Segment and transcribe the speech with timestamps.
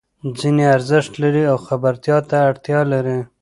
[0.39, 3.17] ځینې ارزښت لري او خبرتیا ته اړتیا لري.